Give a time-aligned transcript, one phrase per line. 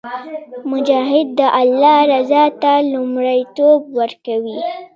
[0.71, 4.57] مجاهد د الله رضا ته لومړیتوب ورکوي.